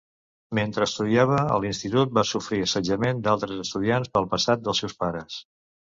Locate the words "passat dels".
4.33-4.83